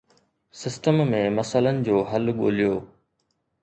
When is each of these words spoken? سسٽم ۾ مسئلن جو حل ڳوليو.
سسٽم 0.61 0.97
۾ 1.11 1.21
مسئلن 1.37 1.83
جو 1.91 2.03
حل 2.11 2.37
ڳوليو. 2.39 2.75